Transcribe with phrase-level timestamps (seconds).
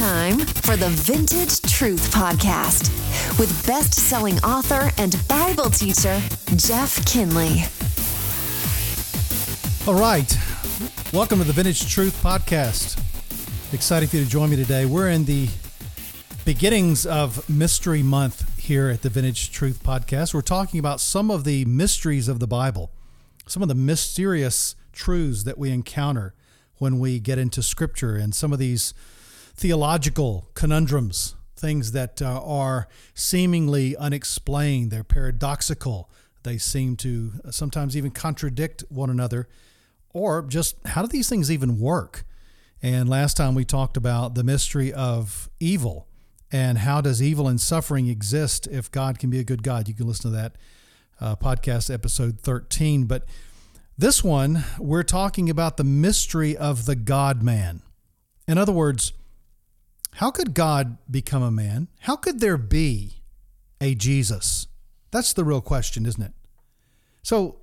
[0.00, 2.88] time for the Vintage Truth Podcast
[3.38, 6.18] with best selling author and Bible teacher,
[6.56, 7.64] Jeff Kinley.
[9.86, 10.34] All right.
[11.12, 12.98] Welcome to the Vintage Truth Podcast.
[13.74, 14.86] Excited for you to join me today.
[14.86, 15.50] We're in the
[16.46, 20.32] beginnings of Mystery Month here at the Vintage Truth Podcast.
[20.32, 22.90] We're talking about some of the mysteries of the Bible,
[23.46, 26.32] some of the mysterious truths that we encounter
[26.78, 28.94] when we get into Scripture and some of these
[29.60, 36.10] theological conundrums, things that uh, are seemingly unexplained, they're paradoxical,
[36.44, 39.46] they seem to sometimes even contradict one another,
[40.14, 42.24] or just how do these things even work?
[42.82, 46.08] And last time we talked about the mystery of evil
[46.50, 49.88] and how does evil and suffering exist if God can be a good God.
[49.88, 50.56] You can listen to that
[51.20, 53.04] uh, podcast episode 13.
[53.04, 53.26] But
[53.98, 57.82] this one, we're talking about the mystery of the God man.
[58.48, 59.12] In other words,
[60.14, 61.88] how could God become a man?
[62.00, 63.22] How could there be
[63.80, 64.66] a Jesus?
[65.10, 66.32] That's the real question, isn't it?
[67.22, 67.56] So,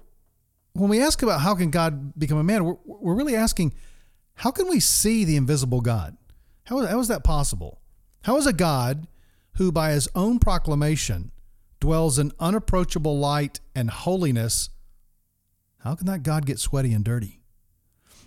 [0.73, 3.73] when we ask about how can God become a man, we're, we're really asking,
[4.35, 6.15] how can we see the invisible God?
[6.65, 7.81] How, how is that possible?
[8.23, 9.07] How is a God
[9.53, 11.31] who, by his own proclamation,
[11.79, 14.69] dwells in unapproachable light and holiness,
[15.79, 17.41] how can that God get sweaty and dirty?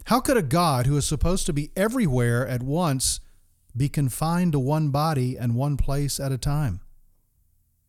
[0.05, 3.21] How could a God who is supposed to be everywhere at once
[3.77, 6.81] be confined to one body and one place at a time?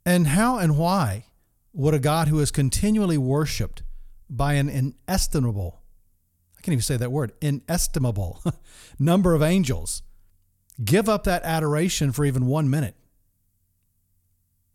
[0.05, 1.25] And how and why
[1.73, 3.83] would a God who is continually worshiped
[4.29, 5.81] by an inestimable,
[6.57, 8.41] I can't even say that word, inestimable
[8.99, 10.03] number of angels
[10.83, 12.95] give up that adoration for even one minute?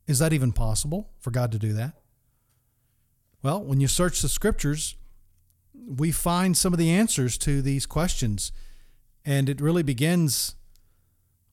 [0.06, 1.94] Is that even possible for God to do that?
[3.42, 4.94] Well, when you search the scriptures,
[5.74, 8.52] we find some of the answers to these questions.
[9.24, 10.54] And it really begins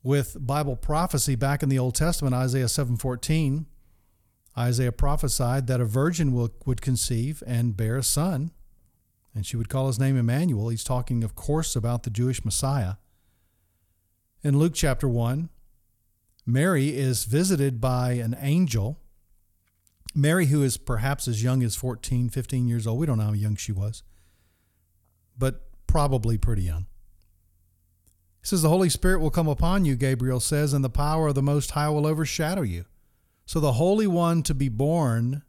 [0.04, 3.66] with Bible prophecy back in the Old Testament, Isaiah 7:14.
[4.56, 8.52] Isaiah prophesied that a virgin will, would conceive and bear a son,
[9.34, 10.70] and she would call his name Emmanuel.
[10.70, 12.96] He's talking, of course, about the Jewish Messiah.
[14.44, 15.50] In Luke chapter 1,
[16.46, 19.00] Mary is visited by an angel.
[20.14, 23.32] Mary, who is perhaps as young as 14, 15 years old, we don't know how
[23.32, 24.04] young she was,
[25.36, 26.86] but probably pretty young.
[28.44, 31.42] Says, The Holy Spirit will come upon you, Gabriel says, and the power of the
[31.42, 32.86] Most High will overshadow you.
[33.46, 35.44] So the Holy One to be born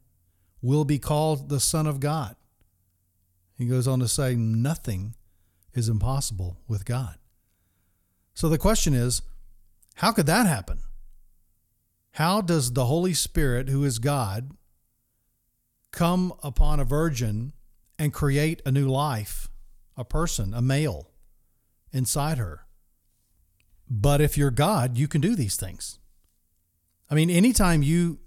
[0.62, 2.36] will be called the Son of God.
[3.58, 5.14] He goes on to say, Nothing
[5.74, 7.16] is impossible with God.
[8.32, 9.22] So the question is,
[9.96, 10.78] how could that happen?
[12.12, 14.52] How does the Holy Spirit, who is God,
[15.92, 17.52] come upon a virgin
[17.98, 19.48] and create a new life,
[19.96, 21.10] a person, a male
[21.92, 22.63] inside her?
[23.88, 25.98] But if you're God, you can do these things.
[27.10, 28.18] I mean, anytime you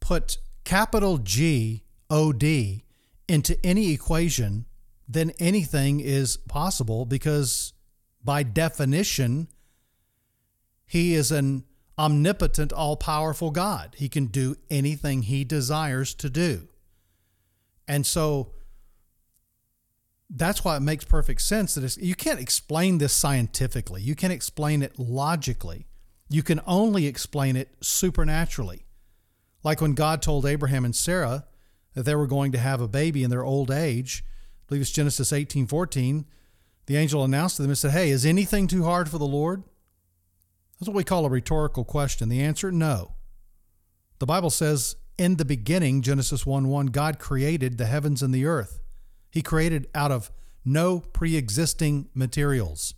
[0.00, 2.84] put capital G O D
[3.28, 4.66] into any equation,
[5.08, 7.72] then anything is possible because
[8.24, 9.48] by definition,
[10.84, 11.64] he is an
[11.98, 13.94] omnipotent, all powerful God.
[13.96, 16.68] He can do anything he desires to do.
[17.86, 18.52] And so
[20.28, 24.32] that's why it makes perfect sense that it's you can't explain this scientifically, you can't
[24.32, 25.86] explain it logically.
[26.28, 28.84] You can only explain it supernaturally.
[29.62, 31.44] Like when God told Abraham and Sarah
[31.94, 34.90] that they were going to have a baby in their old age, I believe it's
[34.90, 36.26] Genesis 18 14
[36.86, 39.64] the angel announced to them and said, Hey, is anything too hard for the Lord?
[40.78, 42.28] That's what we call a rhetorical question.
[42.28, 43.14] The answer, no.
[44.18, 48.46] The Bible says, in the beginning, Genesis 1 1, God created the heavens and the
[48.46, 48.80] earth.
[49.30, 50.30] He created out of
[50.64, 52.94] no pre existing materials.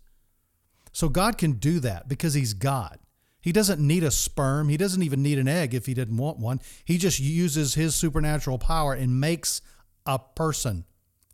[0.93, 2.99] So God can do that because He's God.
[3.41, 4.69] He doesn't need a sperm.
[4.69, 6.61] He doesn't even need an egg if He didn't want one.
[6.85, 9.61] He just uses His supernatural power and makes
[10.07, 10.85] a person,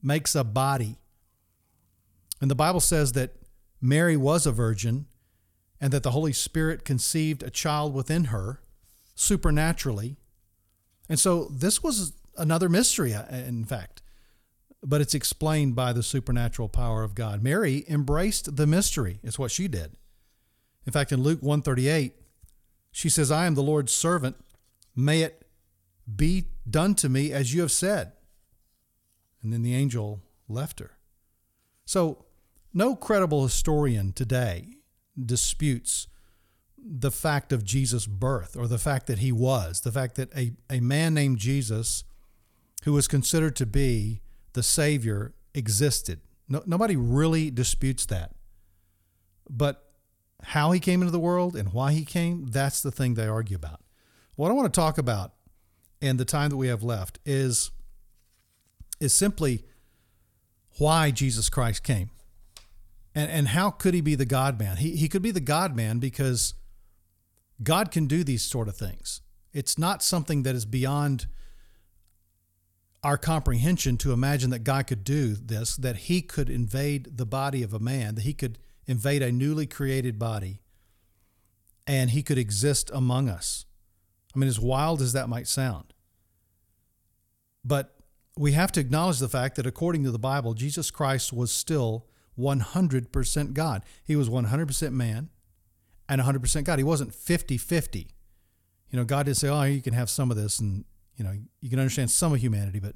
[0.02, 0.98] makes a body.
[2.40, 3.36] And the Bible says that
[3.80, 5.06] Mary was a virgin
[5.80, 8.60] and that the Holy Spirit conceived a child within her
[9.14, 10.16] supernaturally.
[11.08, 14.02] And so this was another mystery, uh, in fact,
[14.84, 17.42] but it's explained by the supernatural power of God.
[17.42, 19.96] Mary embraced the mystery, It's what she did.
[20.86, 22.12] In fact, in Luke 138,
[22.92, 24.36] she says, I am the Lord's servant.
[24.94, 25.46] May it
[26.14, 28.12] be done to me as you have said.
[29.42, 30.92] And then the angel left her.
[31.86, 32.26] So
[32.72, 34.68] no credible historian today
[35.22, 36.06] disputes
[36.76, 40.52] the fact of Jesus' birth or the fact that he was, the fact that a,
[40.68, 42.04] a man named Jesus,
[42.84, 44.20] who was considered to be
[44.54, 46.20] the Savior, existed.
[46.48, 48.32] No, nobody really disputes that.
[49.48, 49.84] But
[50.42, 53.56] how he came into the world and why he came, that's the thing they argue
[53.56, 53.80] about.
[54.36, 55.32] What I want to talk about
[56.00, 57.70] in the time that we have left is
[59.00, 59.64] is simply
[60.78, 62.10] why Jesus Christ came.
[63.14, 64.78] And and how could he be the God man?
[64.78, 66.54] He he could be the God man because
[67.62, 69.20] God can do these sort of things.
[69.52, 71.26] It's not something that is beyond
[73.04, 77.62] our comprehension to imagine that God could do this, that he could invade the body
[77.62, 80.62] of a man, that he could invade a newly created body
[81.86, 83.66] and he could exist among us.
[84.34, 85.92] I mean, as wild as that might sound.
[87.62, 87.94] But
[88.38, 92.06] we have to acknowledge the fact that according to the Bible, Jesus Christ was still
[92.38, 93.82] 100% God.
[94.02, 95.28] He was 100% man
[96.08, 96.78] and 100% God.
[96.78, 98.08] He wasn't 50 50.
[98.90, 100.84] You know, God didn't say, oh, you can have some of this and,
[101.16, 102.94] you know, you can understand some of humanity, but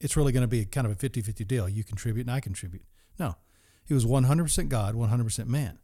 [0.00, 1.68] it's really going to be kind of a 50 50 deal.
[1.68, 2.84] You contribute and I contribute.
[3.18, 3.36] No,
[3.84, 5.78] he was 100% God, 100% man.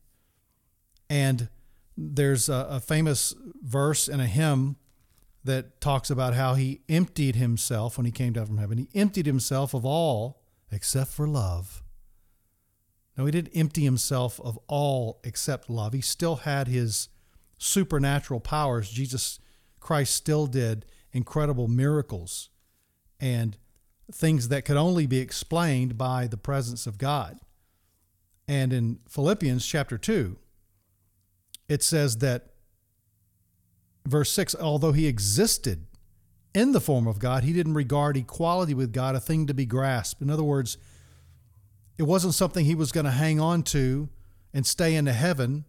[1.09, 1.49] And
[1.97, 4.77] there's a, a famous verse in a hymn
[5.45, 8.79] that talks about how he emptied himself when he came down from heaven.
[8.79, 11.83] He emptied himself of all except for love.
[13.17, 15.93] No, he didn't empty himself of all except love.
[15.93, 17.09] He still had his
[17.59, 18.91] supernatural powers.
[18.91, 19.41] Jesus
[19.81, 22.51] Christ still did incredible miracles
[23.19, 23.57] and
[24.13, 27.39] things that could only be explained by the presence of God.
[28.49, 30.37] And in Philippians chapter 2,
[31.69, 32.47] it says that,
[34.07, 35.87] verse 6 although he existed
[36.53, 39.67] in the form of God, he didn't regard equality with God a thing to be
[39.67, 40.21] grasped.
[40.21, 40.79] In other words,
[41.97, 44.09] it wasn't something he was going to hang on to
[44.53, 45.65] and stay into heaven.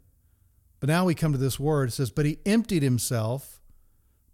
[0.79, 1.89] But now we come to this word.
[1.89, 3.60] It says, But he emptied himself,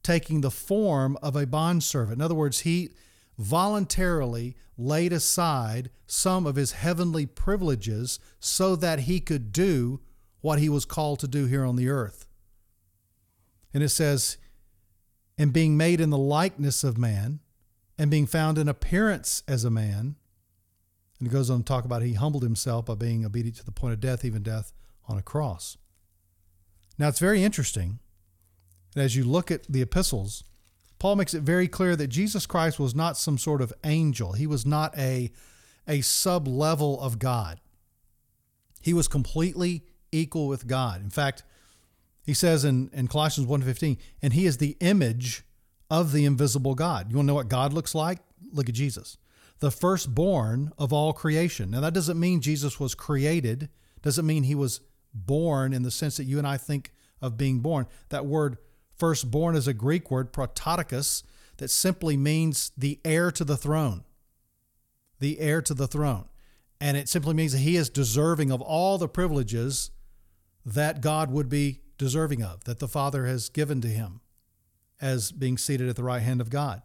[0.07, 2.19] taking the form of a bondservant.
[2.19, 2.91] In other words, he
[3.37, 9.99] voluntarily laid aside some of his heavenly privileges so that he could do
[10.39, 12.25] what he was called to do here on the earth.
[13.73, 14.37] And it says,
[15.37, 17.41] and being made in the likeness of man,
[17.97, 20.15] and being found in appearance as a man.
[21.19, 23.73] And it goes on to talk about he humbled himself by being obedient to the
[23.73, 24.71] point of death, even death
[25.09, 25.75] on a cross.
[26.97, 27.99] Now it's very interesting
[29.01, 30.43] as you look at the epistles,
[30.99, 34.33] Paul makes it very clear that Jesus Christ was not some sort of angel.
[34.33, 35.31] He was not a,
[35.87, 37.59] a sub level of God.
[38.81, 41.03] He was completely equal with God.
[41.03, 41.43] In fact,
[42.25, 45.43] he says in, in Colossians 1.15, and he is the image
[45.89, 47.09] of the invisible God.
[47.09, 48.19] You want to know what God looks like?
[48.51, 49.17] Look at Jesus.
[49.59, 51.71] The firstborn of all creation.
[51.71, 53.69] Now that doesn't mean Jesus was created,
[54.01, 54.81] doesn't mean he was
[55.13, 56.91] born in the sense that you and I think
[57.21, 57.87] of being born.
[58.09, 58.57] That word
[58.97, 61.23] Firstborn is a Greek word, prototokos,
[61.57, 64.03] that simply means the heir to the throne.
[65.19, 66.25] The heir to the throne.
[66.79, 69.91] And it simply means that he is deserving of all the privileges
[70.65, 74.21] that God would be deserving of, that the Father has given to him
[75.01, 76.81] as being seated at the right hand of God.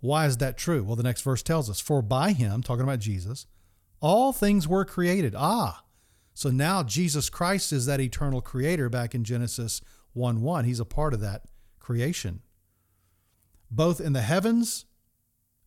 [0.00, 0.82] Why is that true?
[0.82, 3.46] Well, the next verse tells us, For by him, talking about Jesus,
[4.00, 5.34] all things were created.
[5.36, 5.84] Ah,
[6.34, 9.80] so now Jesus Christ is that eternal creator back in Genesis
[10.14, 10.64] 1 1.
[10.64, 11.42] He's a part of that
[11.78, 12.40] creation.
[13.70, 14.84] Both in the heavens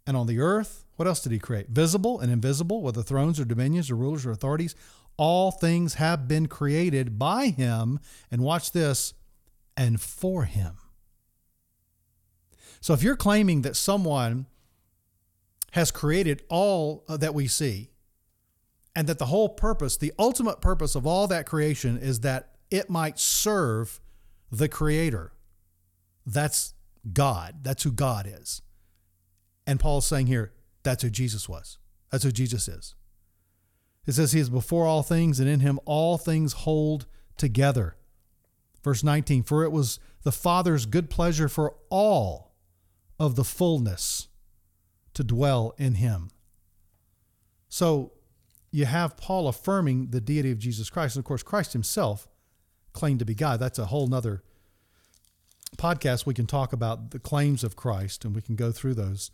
[0.06, 0.86] and on the earth.
[0.96, 1.70] What else did he create?
[1.70, 4.76] Visible and invisible, whether thrones or dominions or rulers or authorities.
[5.18, 8.00] All things have been created by him.
[8.32, 9.14] And watch this,
[9.76, 10.78] and for him.
[12.82, 14.46] So if you're claiming that someone
[15.72, 17.90] has created all uh, that we see,
[18.96, 22.90] and that the whole purpose, the ultimate purpose of all that creation is that it
[22.90, 24.00] might serve
[24.52, 25.34] the creator.
[26.26, 26.74] That's
[27.12, 27.58] God.
[27.64, 28.62] That's who God is.
[29.68, 31.78] And Paul's saying here, that's who Jesus was.
[32.12, 32.96] That's who Jesus is.
[34.06, 37.96] It says he is before all things, and in him all things hold together.
[38.84, 42.54] Verse 19, for it was the Father's good pleasure for all
[43.20, 44.28] of the fullness
[45.16, 46.30] to dwell in him.
[47.68, 48.12] So
[48.72, 51.16] you have Paul affirming the deity of Jesus Christ.
[51.16, 52.28] And of course, Christ himself
[52.96, 53.60] claimed to be God.
[53.60, 54.42] That's a whole nother
[55.78, 56.26] podcast.
[56.26, 59.30] We can talk about the claims of Christ and we can go through those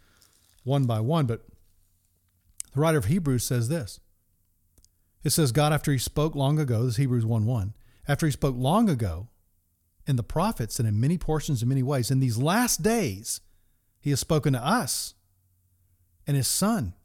[0.63, 1.27] one by one.
[1.27, 1.45] But
[2.73, 3.99] the writer of Hebrews says this
[5.23, 7.73] it says, God, after he spoke long ago, this is Hebrews 1 1,
[8.07, 9.29] after he spoke long ago
[10.07, 13.39] in the prophets and in many portions in many ways, in these last days,
[13.99, 15.13] he has spoken to us
[16.25, 16.95] and his son,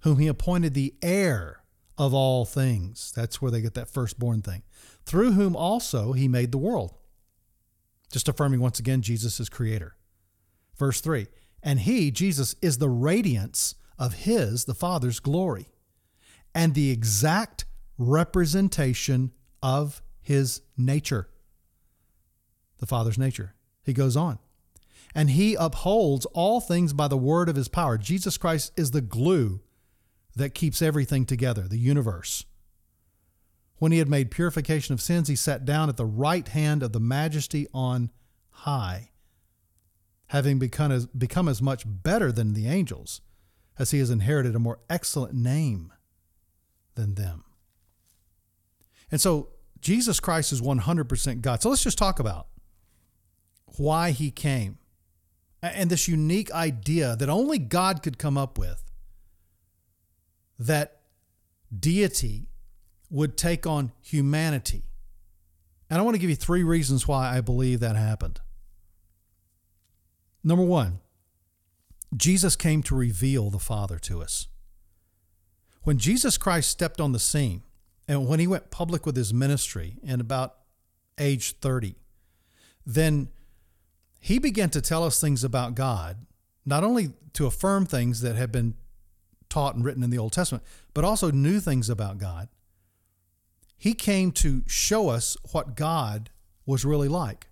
[0.00, 1.62] whom he appointed the heir
[1.96, 3.12] of all things.
[3.16, 4.62] That's where they get that firstborn thing
[5.06, 6.94] through whom also he made the world.
[8.12, 9.96] Just affirming once again Jesus is creator.
[10.76, 11.26] Verse 3
[11.62, 15.68] And he, Jesus, is the radiance of his, the Father's glory,
[16.54, 17.64] and the exact
[17.98, 19.32] representation
[19.62, 21.28] of his nature,
[22.78, 23.54] the Father's nature.
[23.84, 24.38] He goes on.
[25.14, 27.96] And he upholds all things by the word of his power.
[27.96, 29.60] Jesus Christ is the glue
[30.34, 32.44] that keeps everything together, the universe.
[33.78, 36.92] When he had made purification of sins, he sat down at the right hand of
[36.92, 38.10] the majesty on
[38.50, 39.10] high,
[40.28, 43.20] having become as, become as much better than the angels,
[43.78, 45.92] as he has inherited a more excellent name
[46.94, 47.44] than them.
[49.10, 51.62] And so Jesus Christ is 100% God.
[51.62, 52.48] So let's just talk about
[53.76, 54.78] why he came
[55.62, 58.82] and this unique idea that only God could come up with
[60.58, 61.00] that
[61.78, 62.48] deity
[63.10, 64.82] would take on humanity.
[65.88, 68.40] And I want to give you three reasons why I believe that happened.
[70.42, 71.00] Number one,
[72.16, 74.48] Jesus came to reveal the Father to us.
[75.82, 77.62] When Jesus Christ stepped on the scene
[78.08, 80.56] and when he went public with his ministry in about
[81.18, 81.94] age 30,
[82.84, 83.28] then
[84.20, 86.16] he began to tell us things about God,
[86.64, 88.74] not only to affirm things that had been
[89.48, 92.48] taught and written in the Old Testament, but also new things about God.
[93.76, 96.30] He came to show us what God
[96.64, 97.48] was really like.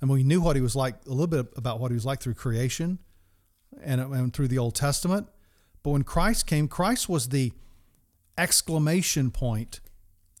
[0.00, 2.20] And we knew what he was like, a little bit about what he was like
[2.20, 2.98] through creation
[3.82, 5.28] and, and through the Old Testament.
[5.82, 7.52] But when Christ came, Christ was the
[8.36, 9.80] exclamation point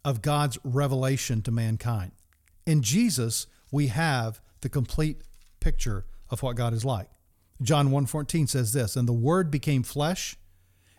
[0.04, 2.12] of God's revelation to mankind.
[2.66, 5.22] In Jesus, we have the complete
[5.60, 7.08] picture of what God is like.
[7.62, 10.36] John 1:14 says this, and the word became flesh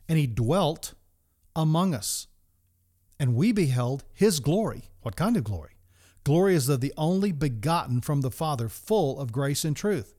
[0.08, 0.94] and he dwelt
[1.56, 2.28] among us.
[3.20, 4.90] And we beheld his glory.
[5.02, 5.78] What kind of glory?
[6.24, 10.16] Glory is of the only begotten from the Father, full of grace and truth.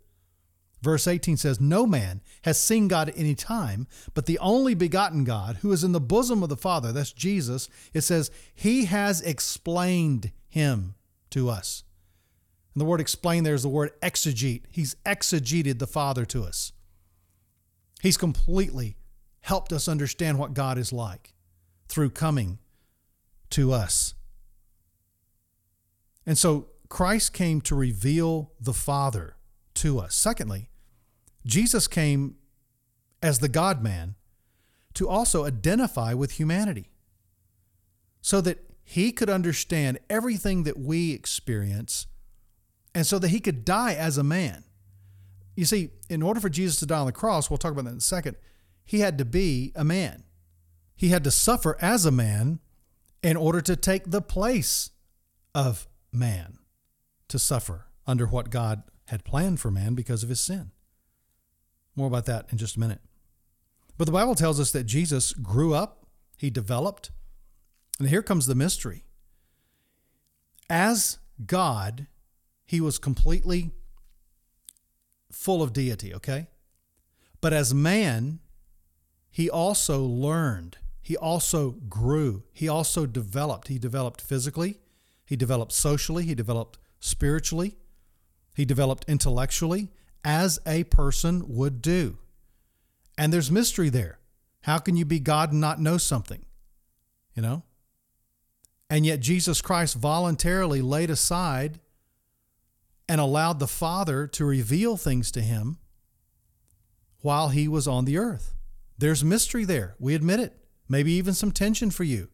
[0.83, 5.25] Verse 18 says, No man has seen God at any time, but the only begotten
[5.25, 9.21] God, who is in the bosom of the Father, that's Jesus, it says, He has
[9.21, 10.95] explained him
[11.31, 11.83] to us.
[12.75, 14.65] And the word explain there is the word exegete.
[14.71, 16.73] He's exegeted the Father to us.
[18.00, 18.97] He's completely
[19.41, 21.35] helped us understand what God is like
[21.88, 22.59] through coming
[23.50, 24.15] to us.
[26.25, 29.37] And so Christ came to reveal the Father
[29.75, 30.15] to us.
[30.15, 30.71] Secondly,
[31.45, 32.37] Jesus came
[33.23, 34.15] as the God man
[34.95, 36.91] to also identify with humanity
[38.21, 42.07] so that he could understand everything that we experience
[42.95, 44.65] and so that he could die as a man.
[45.55, 47.91] You see, in order for Jesus to die on the cross, we'll talk about that
[47.93, 48.37] in a second,
[48.85, 50.25] he had to be a man.
[50.95, 52.61] He had to suffer as a man
[53.26, 54.90] in order to take the place
[55.52, 56.61] of man
[57.26, 60.71] to suffer under what God had planned for man because of his sin.
[61.97, 63.00] More about that in just a minute.
[63.99, 66.06] But the Bible tells us that Jesus grew up,
[66.37, 67.11] he developed,
[67.99, 69.02] and here comes the mystery.
[70.71, 72.06] As God,
[72.64, 73.73] he was completely
[75.33, 76.47] full of deity, okay?
[77.40, 78.38] But as man,
[79.28, 80.78] he also learned.
[81.06, 82.42] He also grew.
[82.52, 83.68] He also developed.
[83.68, 84.80] He developed physically.
[85.25, 86.25] He developed socially.
[86.25, 87.76] He developed spiritually.
[88.56, 89.92] He developed intellectually,
[90.25, 92.18] as a person would do.
[93.16, 94.18] And there's mystery there.
[94.62, 96.44] How can you be God and not know something?
[97.36, 97.62] You know?
[98.90, 101.78] And yet Jesus Christ voluntarily laid aside
[103.08, 105.78] and allowed the Father to reveal things to him
[107.20, 108.56] while he was on the earth.
[108.98, 109.94] There's mystery there.
[110.00, 110.65] We admit it.
[110.88, 112.28] Maybe even some tension for you.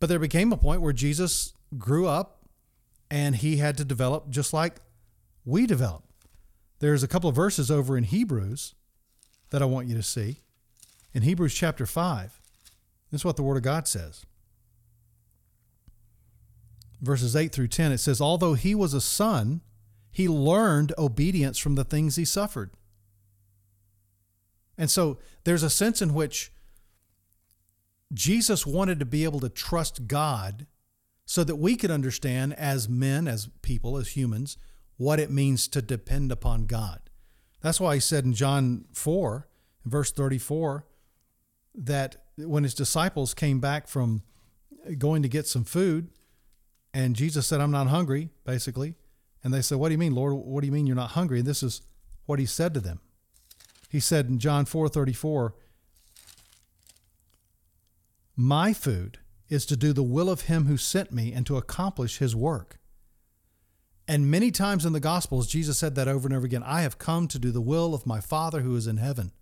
[0.00, 2.42] But there became a point where Jesus grew up
[3.10, 4.76] and he had to develop just like
[5.44, 6.04] we develop.
[6.80, 8.74] There's a couple of verses over in Hebrews
[9.50, 10.40] that I want you to see.
[11.12, 12.40] In Hebrews chapter 5,
[13.10, 14.26] this is what the Word of God says.
[17.00, 19.60] Verses 8 through 10, it says, Although he was a son,
[20.10, 22.70] he learned obedience from the things he suffered.
[24.76, 26.52] And so there's a sense in which
[28.14, 30.66] Jesus wanted to be able to trust God
[31.26, 34.56] so that we could understand as men, as people, as humans,
[34.96, 37.00] what it means to depend upon God.
[37.60, 39.48] That's why he said in John 4,
[39.84, 40.86] verse 34,
[41.74, 44.22] that when his disciples came back from
[44.98, 46.10] going to get some food,
[46.92, 48.94] and Jesus said, I'm not hungry, basically.
[49.42, 50.34] And they said, What do you mean, Lord?
[50.34, 51.40] What do you mean you're not hungry?
[51.40, 51.82] And this is
[52.26, 53.00] what he said to them.
[53.90, 55.52] He said in John 4:34,
[58.36, 62.18] "My food is to do the will of him who sent me and to accomplish
[62.18, 62.78] his work."
[64.06, 66.98] And many times in the Gospels, Jesus said that over and over again I have
[66.98, 69.32] come to do the will of my Father who is in heaven.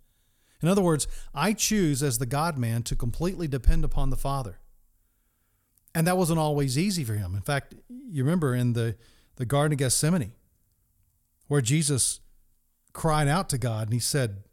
[0.61, 4.59] In other words, I choose as the God man to completely depend upon the Father.
[5.93, 7.35] And that wasn't always easy for him.
[7.35, 8.95] In fact, you remember in the,
[9.35, 10.31] the Garden of Gethsemane,
[11.47, 12.21] where Jesus
[12.93, 14.43] cried out to God and he said,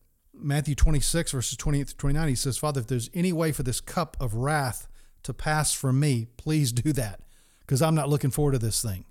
[0.43, 3.81] Matthew 26, verses 28 to 29, he says, Father, if there's any way for this
[3.81, 4.89] cup of wrath
[5.23, 7.21] to pass from me, please do that,
[7.61, 9.05] because I'm not looking forward to this thing.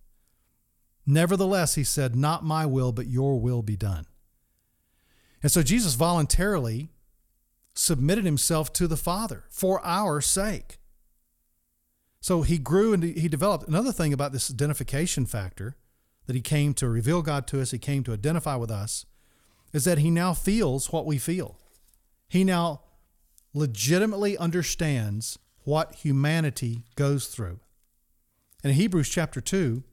[1.06, 4.06] Nevertheless, he said, Not my will, but your will be done.
[5.42, 6.90] And so Jesus voluntarily
[7.74, 10.78] submitted himself to the Father for our sake.
[12.22, 13.68] So he grew and he developed.
[13.68, 15.78] Another thing about this identification factor
[16.26, 19.06] that he came to reveal God to us, he came to identify with us,
[19.74, 21.58] is that he now feels what we feel.
[22.28, 22.82] He now
[23.54, 27.60] legitimately understands what humanity goes through.
[28.64, 29.84] In Hebrews chapter 2,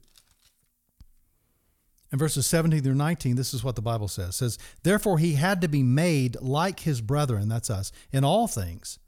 [2.11, 4.29] in verses 17 through 19, this is what the Bible says.
[4.29, 8.47] It says, Therefore he had to be made like his brethren, that's us, in all
[8.47, 8.99] things,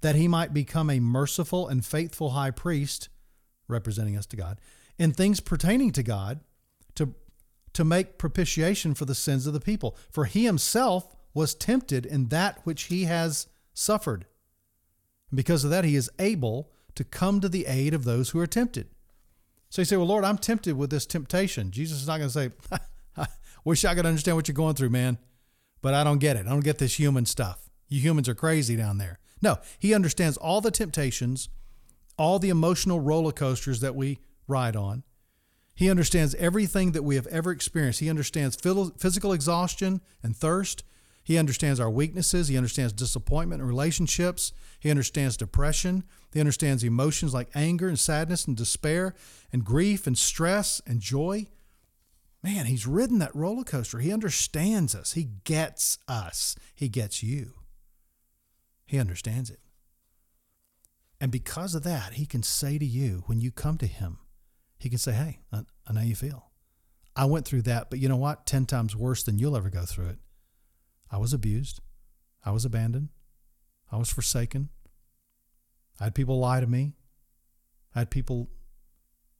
[0.00, 3.08] that he might become a merciful and faithful high priest,
[3.68, 4.60] representing us to God,
[4.98, 6.40] in things pertaining to God,
[6.94, 7.14] to,
[7.72, 9.96] to make propitiation for the sins of the people.
[10.10, 14.26] For he himself was tempted in that which he has suffered.
[15.30, 18.38] And because of that, he is able to come to the aid of those who
[18.38, 18.88] are tempted.
[19.70, 21.70] So you say, Well, Lord, I'm tempted with this temptation.
[21.70, 22.50] Jesus is not going to say,
[23.16, 23.26] I
[23.64, 25.16] wish I could understand what you're going through, man,
[25.80, 26.46] but I don't get it.
[26.46, 27.70] I don't get this human stuff.
[27.88, 29.18] You humans are crazy down there.
[29.40, 31.48] No, he understands all the temptations,
[32.18, 35.02] all the emotional roller coasters that we ride on.
[35.82, 37.98] He understands everything that we have ever experienced.
[37.98, 40.84] He understands physical exhaustion and thirst.
[41.24, 42.46] He understands our weaknesses.
[42.46, 44.52] He understands disappointment in relationships.
[44.78, 46.04] He understands depression.
[46.32, 49.16] He understands emotions like anger and sadness and despair
[49.52, 51.48] and grief and stress and joy.
[52.44, 53.98] Man, he's ridden that roller coaster.
[53.98, 55.14] He understands us.
[55.14, 56.54] He gets us.
[56.76, 57.54] He gets you.
[58.86, 59.58] He understands it.
[61.20, 64.18] And because of that, he can say to you, when you come to him,
[64.82, 66.50] he can say, Hey, I, I know you feel.
[67.14, 68.46] I went through that, but you know what?
[68.46, 70.18] 10 times worse than you'll ever go through it.
[71.10, 71.80] I was abused.
[72.44, 73.10] I was abandoned.
[73.92, 74.70] I was forsaken.
[76.00, 76.94] I had people lie to me.
[77.94, 78.48] I had people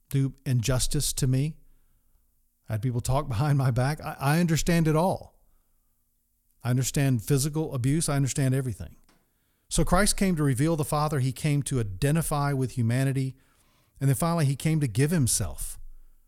[0.09, 1.55] do injustice to me.
[2.69, 3.99] I had people talk behind my back.
[4.01, 5.35] I, I understand it all.
[6.63, 8.07] I understand physical abuse.
[8.07, 8.95] I understand everything.
[9.67, 11.19] So Christ came to reveal the Father.
[11.19, 13.35] He came to identify with humanity.
[13.99, 15.79] And then finally, he came to give himself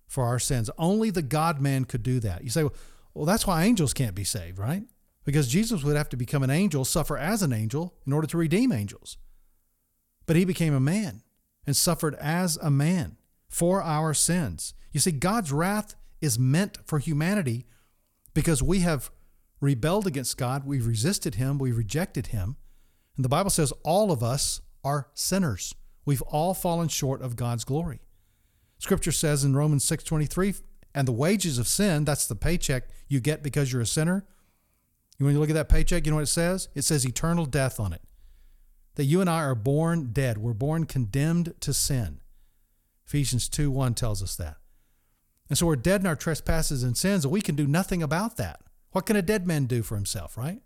[0.08, 0.70] for our sins.
[0.78, 2.44] Only the God man could do that.
[2.44, 2.74] You say, well,
[3.14, 4.84] well, that's why angels can't be saved, right?
[5.26, 8.38] because Jesus would have to become an angel, suffer as an angel in order to
[8.38, 9.18] redeem angels.
[10.28, 11.24] But he became a man
[11.68, 13.18] and suffered as a man
[13.50, 14.74] for our sins.
[14.92, 17.66] You see, God's wrath is meant for humanity
[18.34, 19.12] because we have
[19.60, 22.56] rebelled against God, we've resisted him, we've rejected him.
[23.16, 25.74] And the Bible says all of us are sinners.
[26.06, 28.00] We've all fallen short of God's glory.
[28.78, 30.62] Scripture says in Romans 6:23,
[30.94, 34.26] and the wages of sin, that's the paycheck you get because you're a sinner,
[35.18, 36.70] You when you look at that paycheck, you know what it says?
[36.76, 38.02] It says eternal death on it.
[38.96, 40.38] That you and I are born dead.
[40.38, 42.20] We're born condemned to sin.
[43.06, 44.58] Ephesians 2 1 tells us that.
[45.50, 48.38] And so we're dead in our trespasses and sins, and we can do nothing about
[48.38, 48.62] that.
[48.92, 50.62] What can a dead man do for himself, right?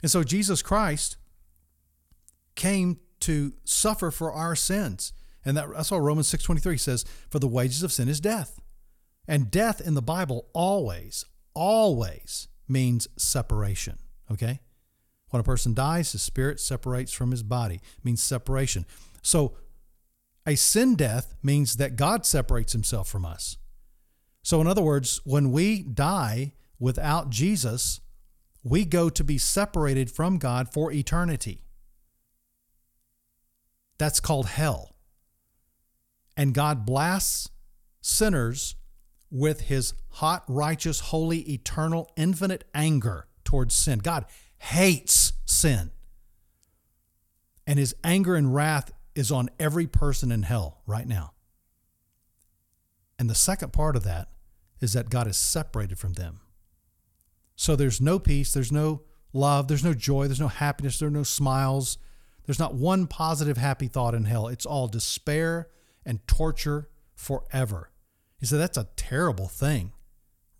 [0.00, 1.16] And so Jesus Christ
[2.54, 5.12] came to suffer for our sins.
[5.44, 8.60] And that, that's what Romans 6.23 says, for the wages of sin is death.
[9.26, 13.98] And death in the Bible always, always means separation.
[14.30, 14.60] Okay?
[15.30, 18.86] When a person dies, his spirit separates from his body, it means separation.
[19.22, 19.56] So
[20.46, 23.56] a sin death means that God separates himself from us.
[24.42, 28.00] So, in other words, when we die without Jesus,
[28.64, 31.62] we go to be separated from God for eternity.
[33.98, 34.94] That's called hell.
[36.36, 37.50] And God blasts
[38.00, 38.76] sinners
[39.30, 43.98] with his hot, righteous, holy, eternal, infinite anger towards sin.
[44.00, 44.26] God
[44.58, 45.90] hates sin.
[47.66, 51.32] And his anger and wrath is on every person in hell right now.
[53.18, 54.28] And the second part of that
[54.80, 56.40] is that God is separated from them.
[57.54, 59.02] So there's no peace, there's no
[59.32, 61.98] love, there's no joy, there's no happiness, there are no smiles.
[62.46, 64.48] There's not one positive, happy thought in hell.
[64.48, 65.68] It's all despair
[66.04, 67.90] and torture forever.
[68.38, 69.92] He said, That's a terrible thing.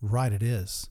[0.01, 0.89] Right, it is.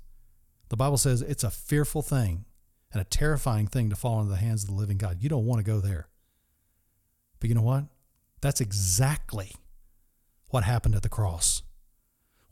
[0.73, 2.47] The Bible says it's a fearful thing
[2.93, 5.19] and a terrifying thing to fall into the hands of the living God.
[5.21, 6.09] You don't want to go there.
[7.39, 7.85] But you know what?
[8.41, 9.53] That's exactly
[10.49, 11.63] what happened at the cross.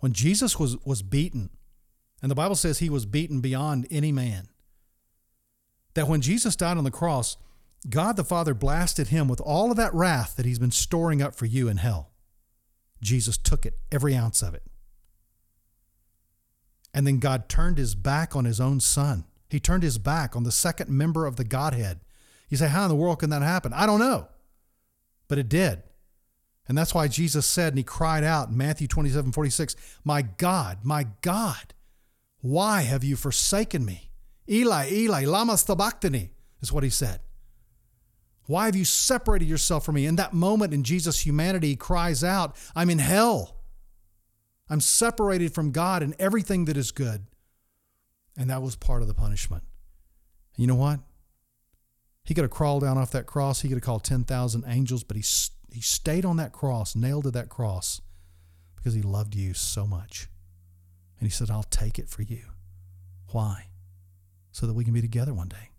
[0.00, 1.48] When Jesus was, was beaten,
[2.20, 4.48] and the Bible says he was beaten beyond any man,
[5.94, 7.38] that when Jesus died on the cross,
[7.88, 11.34] God the Father blasted him with all of that wrath that he's been storing up
[11.34, 12.10] for you in hell.
[13.00, 14.62] Jesus took it, every ounce of it.
[16.92, 19.24] And then God turned his back on his own son.
[19.48, 22.00] He turned his back on the second member of the Godhead.
[22.48, 23.72] You say, How in the world can that happen?
[23.72, 24.28] I don't know.
[25.28, 25.82] But it did.
[26.68, 30.78] And that's why Jesus said, and he cried out in Matthew 27 46, My God,
[30.84, 31.74] my God,
[32.40, 34.10] why have you forsaken me?
[34.48, 37.20] Eli, Eli, lama sabachthani, is what he said.
[38.50, 40.06] Why have you separated yourself from me?
[40.06, 43.54] In that moment in Jesus' humanity, cries out, I'm in hell.
[44.68, 47.28] I'm separated from God and everything that is good.
[48.36, 49.62] And that was part of the punishment.
[50.56, 50.98] And you know what?
[52.24, 53.60] He could have crawled down off that cross.
[53.60, 55.22] He could have called 10,000 angels, but he,
[55.72, 58.00] he stayed on that cross, nailed to that cross,
[58.74, 60.26] because he loved you so much.
[61.20, 62.46] And he said, I'll take it for you.
[63.28, 63.68] Why?
[64.50, 65.69] So that we can be together one day.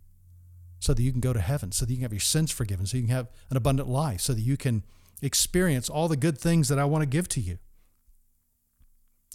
[0.82, 2.86] So that you can go to heaven, so that you can have your sins forgiven,
[2.86, 4.84] so you can have an abundant life, so that you can
[5.22, 7.60] experience all the good things that I want to give to you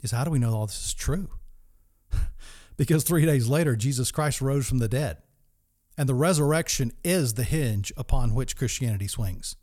[0.02, 1.30] is how do we know all this is true?
[2.76, 5.18] because three days later, Jesus Christ rose from the dead.
[5.98, 9.56] And the resurrection is the hinge upon which Christianity swings.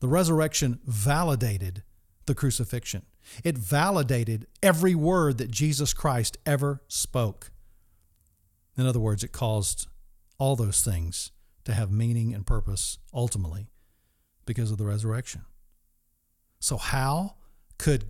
[0.00, 1.82] The resurrection validated
[2.26, 3.02] the crucifixion,
[3.42, 7.50] it validated every word that Jesus Christ ever spoke.
[8.76, 9.86] In other words, it caused
[10.38, 11.30] all those things
[11.64, 13.68] to have meaning and purpose ultimately
[14.46, 15.42] because of the resurrection.
[16.60, 17.36] So, how
[17.78, 18.04] could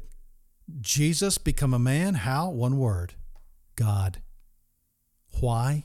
[0.81, 2.15] Jesus become a man?
[2.15, 2.51] How?
[2.51, 3.15] One word
[3.77, 4.23] God.
[5.41, 5.85] Why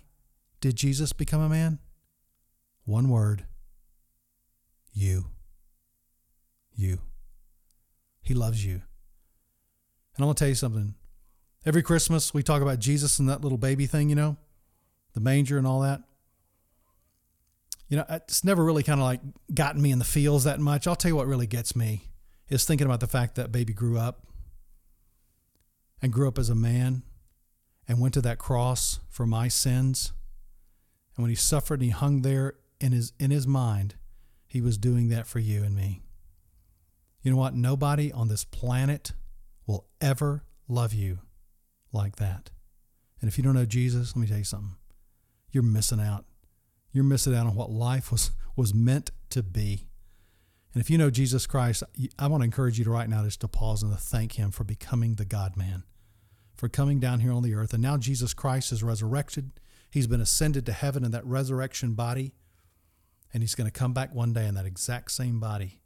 [0.62, 1.80] did Jesus become a man?
[2.86, 3.46] One word
[4.94, 5.26] you.
[6.76, 7.00] You.
[8.22, 8.82] He loves you.
[10.16, 10.96] And I want to tell you something.
[11.66, 14.38] Every Christmas, we talk about Jesus and that little baby thing, you know,
[15.14, 16.02] the manger and all that.
[17.90, 19.20] You know, it's never really kind of like
[19.54, 20.88] gotten me in the feels that much.
[20.88, 22.04] I'll tell you what really gets me
[22.48, 24.28] is thinking about the fact that baby grew up
[26.02, 27.04] and grew up as a man
[27.88, 30.14] and went to that cross for my sins.
[31.16, 33.96] And when he suffered and he hung there in his in his mind,
[34.46, 36.02] he was doing that for you and me.
[37.22, 37.56] You know what?
[37.56, 39.14] Nobody on this planet
[39.66, 41.20] will ever love you
[41.92, 42.52] like that.
[43.20, 44.76] And if you don't know Jesus, let me tell you something.
[45.52, 46.26] You're missing out.
[46.92, 49.88] You're missing out on what life was was meant to be.
[50.74, 51.84] And if you know Jesus Christ,
[52.20, 54.52] I want to encourage you to right now just to pause and to thank Him
[54.52, 55.84] for becoming the God man,
[56.56, 57.74] for coming down here on the earth.
[57.74, 59.52] And now Jesus Christ is resurrected.
[59.90, 62.36] He's been ascended to heaven in that resurrection body.
[63.34, 65.82] And He's going to come back one day in that exact same body.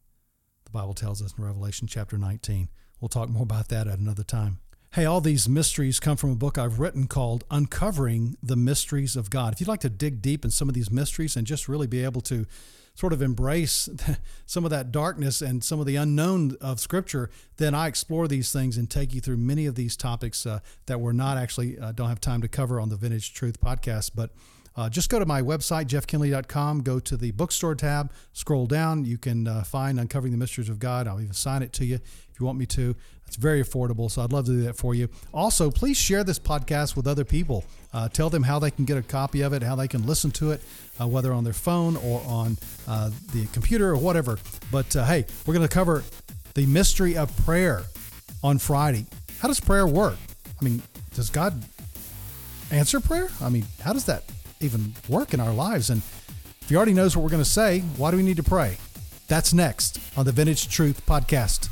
[0.66, 2.70] The Bible tells us in Revelation chapter 19.
[3.00, 4.60] We'll talk more about that at another time.
[4.94, 9.32] Hey, all these mysteries come from a book I've written called Uncovering the Mysteries of
[9.32, 9.52] God.
[9.52, 12.04] If you'd like to dig deep in some of these mysteries and just really be
[12.04, 12.46] able to
[12.94, 13.90] sort of embrace
[14.46, 18.54] some of that darkness and some of the unknown of Scripture, then I explore these
[18.54, 21.92] things and take you through many of these topics uh, that we're not actually uh,
[21.92, 24.12] don't have time to cover on the Vintage Truth podcast.
[24.14, 24.30] But
[24.76, 29.06] uh, just go to my website, jeffkinley.com, go to the bookstore tab, scroll down.
[29.06, 31.08] You can uh, find Uncovering the Mysteries of God.
[31.08, 32.96] I'll even sign it to you if you want me to.
[33.28, 35.10] It's very affordable, so I'd love to do that for you.
[35.34, 37.66] Also, please share this podcast with other people.
[37.94, 40.30] Uh, tell them how they can get a copy of it, how they can listen
[40.32, 40.62] to it,
[41.00, 42.58] uh, whether on their phone or on
[42.88, 44.38] uh, the computer or whatever.
[44.72, 46.04] But uh, hey, we're going to cover
[46.54, 47.84] the mystery of prayer
[48.44, 49.06] on Friday.
[49.40, 50.18] How does prayer work?
[50.62, 50.82] I mean,
[51.16, 51.64] does God
[52.72, 53.30] answer prayer?
[53.42, 54.24] I mean, how does that
[54.64, 55.90] even work in our lives?
[55.90, 56.02] And
[56.62, 58.78] if he already knows what we're going to say, why do we need to pray?
[59.28, 61.70] That's next on the Vintage Truth Podcast.